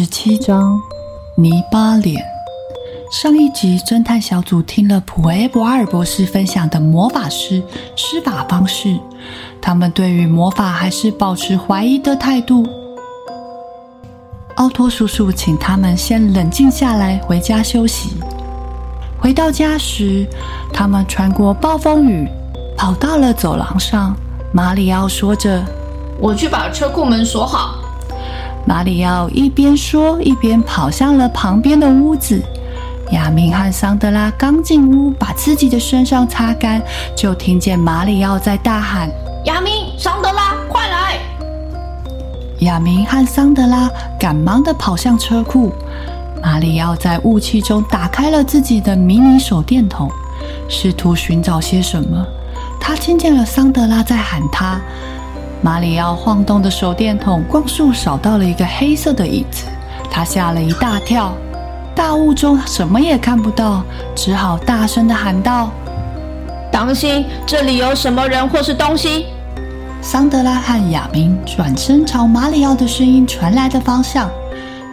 [0.00, 0.80] 十七章，
[1.34, 2.24] 泥巴脸。
[3.10, 7.60] 上一集侦探小组听了普埃博尔博士分享的魔法师
[7.96, 8.96] 施法方式。
[9.60, 12.64] 他们对于魔法还是保持怀疑的态度。
[14.54, 18.10] 奥托叔叔请他们先冷静下来，回家休息。
[19.20, 20.24] 回到家时，
[20.72, 22.28] 他们穿过暴风雨，
[22.76, 24.14] 跑到了走廊上。
[24.52, 25.60] 马里奥说着
[26.22, 27.74] ：“我去把车库门锁好。”
[28.68, 32.38] 马里奥一边说，一边跑向了旁边的屋子。
[33.12, 36.82] 亚明和桑德拉刚进屋，把自己的身上擦干，
[37.16, 39.08] 就听见马里奥在大喊。
[39.46, 41.18] 亚明、桑德拉，快来！
[42.58, 45.72] 亚明和桑德拉赶忙的跑向车库。
[46.42, 50.10] 马里奥在雾气中打开了自己的迷你手电筒，
[50.68, 52.22] 试图寻找些什么。
[52.78, 54.78] 他听见了桑德拉在喊他。
[55.60, 59.64] 马里奥晃动的手电筒光束扫到了一个黑色的椅子，
[60.10, 61.34] 他吓了一大跳。
[61.96, 63.82] 大雾中什么也看不到，
[64.14, 65.70] 只好大声地喊道
[66.70, 69.26] ：“当心，这里有什么人或是东西！”
[70.00, 74.30] 桑德拉和亚明转身朝马里奥的声音传来的方向，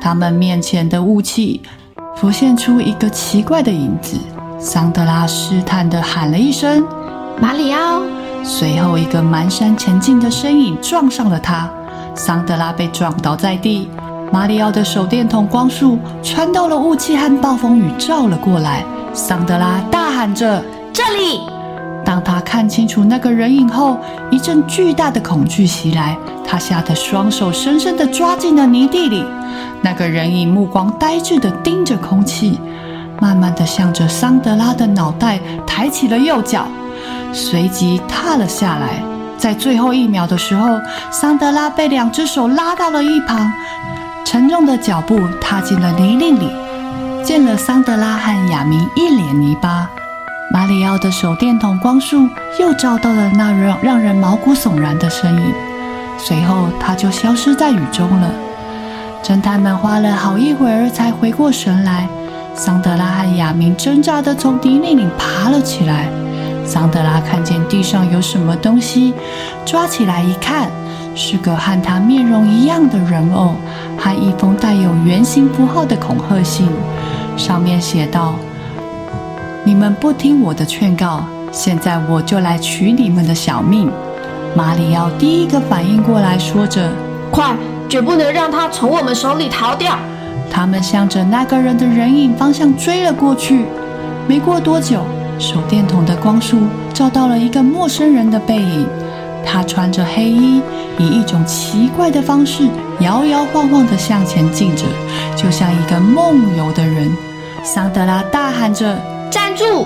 [0.00, 1.60] 他们面前的雾气
[2.16, 4.16] 浮现出一个奇怪的影子。
[4.58, 6.82] 桑德拉试探地喊了一声
[7.38, 8.00] ：“马里奥！”
[8.46, 11.66] 随后，一个蹒跚前进的身影撞上了他，
[12.14, 13.88] 桑德拉被撞倒在地。
[14.30, 18.84] 马里奥的手电筒光束穿透了雾气和暴风雨，照了过来。
[19.14, 20.62] 桑德拉大喊着
[20.92, 21.40] ：“这里！”
[22.04, 23.96] 当他看清楚那个人影后，
[24.30, 26.14] 一阵巨大的恐惧袭来，
[26.46, 29.24] 他吓得双手深深地抓进了泥地里。
[29.80, 32.60] 那个人影目光呆滞地盯着空气，
[33.22, 36.66] 慢慢地向着桑德拉的脑袋抬起了右脚，
[37.34, 39.02] 随即踏了下来。
[39.36, 40.80] 在最后一秒的时候，
[41.10, 43.52] 桑德拉被两只手拉到了一旁，
[44.24, 46.50] 沉重的脚步踏进了泥泞里，
[47.24, 49.90] 溅了桑德拉和亚明一脸泥巴。
[50.52, 52.28] 马里奥的手电筒光束
[52.60, 55.54] 又照到了那让让人毛骨悚然的身影，
[56.16, 58.30] 随后他就消失在雨中了。
[59.22, 62.06] 侦探们花了好一会儿才回过神来。
[62.54, 66.08] 桑德拉和亚明挣扎地从泥泞里爬了起来。
[66.64, 69.12] 桑德拉看见地上有什么东西，
[69.64, 70.68] 抓起来一看，
[71.14, 73.54] 是个和他面容一样的人偶，
[73.98, 76.68] 和一封带有圆形符号的恐吓信，
[77.36, 78.34] 上面写道。
[79.64, 83.90] 你们不听我的劝告，现在我就来取你们的小命！
[84.54, 86.90] 马里奥第一个反应过来，说着
[87.30, 87.56] ：“快，
[87.88, 89.96] 绝不能让他从我们手里逃掉！”
[90.50, 93.64] 他们向着那个人的人影方向追了过去。
[94.28, 95.04] 没过多久，
[95.44, 96.58] 手电筒的光束
[96.94, 98.86] 照到了一个陌生人的背影。
[99.44, 100.62] 他穿着黑衣，
[100.98, 102.66] 以一种奇怪的方式
[103.00, 104.84] 摇摇晃晃地向前进着，
[105.36, 107.12] 就像一个梦游的人。
[107.62, 108.96] 桑德拉大喊着。
[109.30, 109.84] 站住！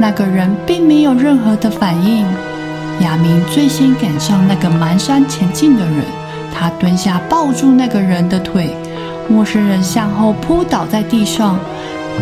[0.00, 2.24] 那个人并没有任何的反应。
[3.00, 6.06] 亚明最先赶上那个蹒跚前进的人，
[6.54, 8.74] 他蹲下抱住那个人的腿。
[9.28, 11.58] 陌生人向后扑倒在地上，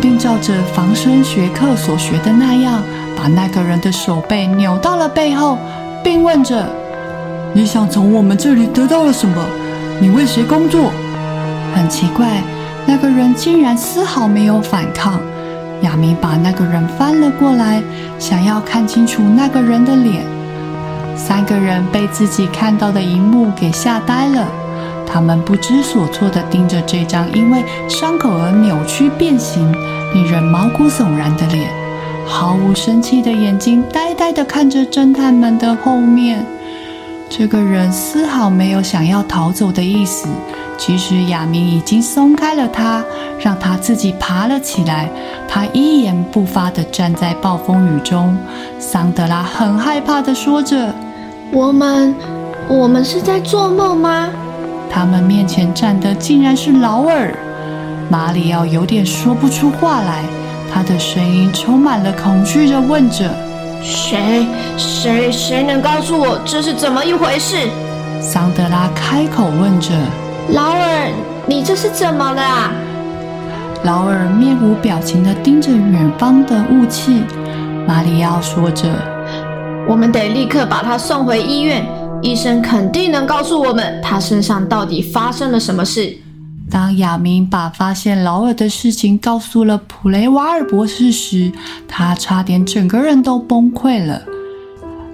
[0.01, 2.83] 并照着防身学课所学的那样，
[3.17, 5.56] 把那个人的手背扭到了背后，
[6.05, 6.67] 并问着
[7.55, 9.43] ：“你想从我们这里得到了什么？
[10.00, 10.91] 你为谁工作？”
[11.75, 12.43] 很奇怪，
[12.87, 15.20] 那个人竟然丝毫没有反抗。
[15.82, 17.82] 亚明把那个人翻了过来，
[18.19, 20.25] 想要看清楚那个人的脸。
[21.17, 24.47] 三个人被自己看到的一幕给吓呆了，
[25.12, 29.71] 他们不知所措地盯着这张因为伤口而扭曲变形、
[30.15, 31.69] 令人毛骨悚然的脸，
[32.25, 36.47] 毫无生气的眼睛呆呆地看着侦探们的后面。
[37.29, 40.29] 这个人丝毫没有想要逃走的意思。
[40.77, 43.05] 其实亚明已经松开了他，
[43.39, 45.11] 让他自己爬了起来。
[45.47, 48.35] 他一言不发地站在暴风雨中。
[48.79, 50.95] 桑德拉很害怕地说着
[51.53, 52.15] ：“我们，
[52.67, 54.31] 我们是在做梦吗？”
[54.90, 57.32] 他们面前站的竟然是劳尔。
[58.08, 60.25] 马里奥有点说不出话来。
[60.72, 63.28] 他的声音充满了恐惧的问着
[63.82, 64.46] ：“谁？
[64.76, 65.32] 谁？
[65.32, 67.56] 谁能告诉我这是怎么一回事？”
[68.22, 69.90] 桑德拉开口问着
[70.54, 71.08] ：“劳尔，
[71.46, 72.70] 你这是怎么了啊？”
[73.82, 77.25] 劳尔面无表情地盯着远方的雾气。
[77.84, 78.84] 马里奥说着
[79.88, 81.84] ：“我们得立刻把他送回医院，
[82.22, 86.17] 医生肯定能告诉我们他身上到底发生了什么事。”
[86.70, 91.50] 当亚明把发现劳尔的事情告诉了普雷瓦尔博士时，
[91.88, 94.22] 他差点整个人都崩溃了。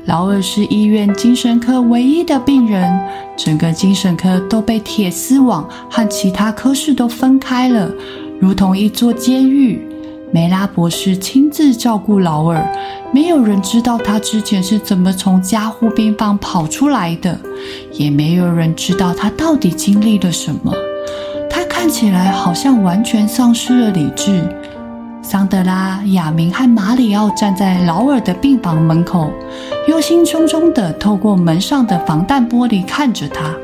[0.05, 2.93] 劳尔是医院精神科唯一的病人，
[3.37, 7.91] 整个精神科都被铁丝网和其他科室都分开了，
[8.39, 9.81] 如同一座监狱。
[10.33, 12.67] 梅拉博士亲自照顾劳尔，
[13.13, 17.39] 没有人知道他之前是怎么从加护病房跑出来的，
[17.93, 20.73] 也没有人知道他到底经历了什么。
[21.49, 24.43] 他看起来好像完全丧失了理智。
[25.23, 29.31] 桑德拉、亚明和马里奥站在劳尔的病房门口，
[29.89, 33.55] 忧心忡忡地透过门上的防弹玻璃看着他。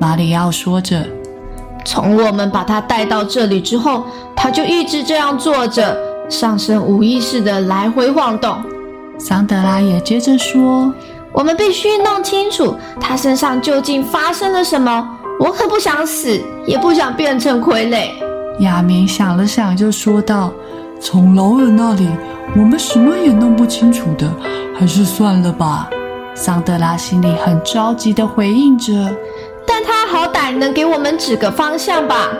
[0.00, 1.06] 马里奥说着
[1.88, 4.04] ：“从我们把他带到这里之后，
[4.36, 5.96] 他就一直这样坐着，
[6.28, 8.62] 上身无意识的来回晃动。”
[9.18, 10.92] 桑德拉也接着说
[11.32, 15.08] ：“我们必须弄清楚他身上究竟发生了什么。”
[15.40, 18.10] 我可不想死，也不想变成傀儡。
[18.60, 20.52] 亚明想了想，就说道
[21.00, 22.06] ：“从劳尔那里，
[22.54, 24.30] 我们什么也弄不清楚的，
[24.78, 25.88] 还是算了吧。”
[26.34, 29.37] 桑德拉心里很着急的回应着：“但他
[30.18, 32.32] 好歹能给我们指个方向吧。”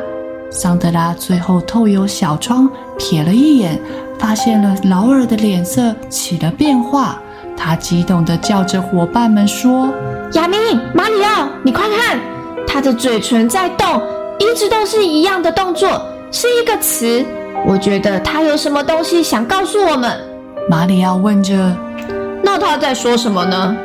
[0.50, 3.80] 桑德拉最后透由小窗瞥了一眼，
[4.18, 7.20] 发现了劳尔的脸色起了变化。
[7.56, 9.92] 他激动地叫着伙伴们说
[10.34, 10.58] ：“亚明、
[10.92, 12.18] 马里奥，你快看！”
[12.66, 14.02] 他的嘴唇在动，
[14.40, 16.02] 一直都是一样的动作，
[16.32, 17.24] 是一个词。
[17.64, 20.20] 我觉得他有什么东西想告诉我们。
[20.68, 21.76] 马里奥问着
[22.42, 23.76] ：“那他在说什么呢？”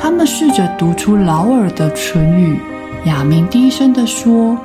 [0.00, 2.58] 他们试着读出劳尔的唇语。
[3.06, 4.56] 亚明低声的说：“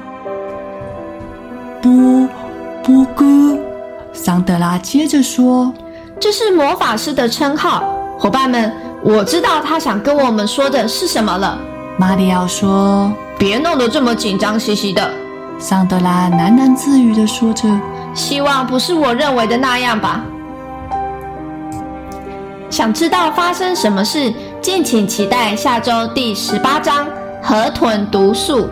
[1.81, 2.27] 波
[2.83, 3.57] 波哥。”
[4.13, 5.73] 桑德拉接着说
[6.19, 7.83] ：“这是魔法师的称号。”
[8.19, 8.71] 伙伴们，
[9.03, 11.57] 我知道他想跟我们说的是什么了。
[11.97, 13.11] 马里奥说。
[13.39, 15.11] 别弄得这么紧张兮兮的，
[15.59, 17.69] 桑德拉喃喃自语的说着
[18.15, 20.23] ：“希望不是我认为的那样吧。”
[22.71, 27.05] 想知道发生什么事，敬请期待下周第十八章
[27.41, 28.67] 《河豚毒素》。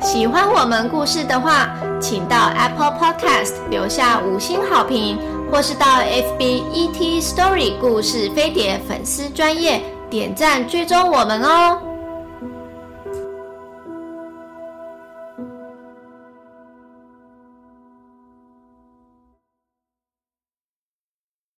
[0.00, 1.68] 喜欢我们故事的话，
[2.00, 5.18] 请到 Apple Podcast 留下五星好评，
[5.50, 9.80] 或是到 FB ET Story 故事飞碟粉丝专业。
[10.10, 11.78] 点赞追踪我们哦！